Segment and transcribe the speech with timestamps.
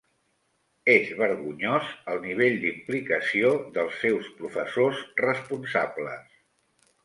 [0.93, 6.37] És vergonyós el nivell d'implicació dels seus professors responsables.